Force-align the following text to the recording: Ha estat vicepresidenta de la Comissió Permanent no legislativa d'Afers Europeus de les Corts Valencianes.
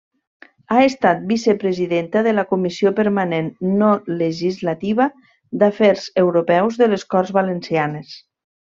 Ha 0.69 0.77
estat 0.85 1.19
vicepresidenta 1.31 2.23
de 2.29 2.33
la 2.37 2.45
Comissió 2.53 2.93
Permanent 3.01 3.53
no 3.83 3.91
legislativa 4.23 5.09
d'Afers 5.65 6.11
Europeus 6.27 6.83
de 6.85 6.93
les 6.95 7.11
Corts 7.15 7.39
Valencianes. 7.41 8.21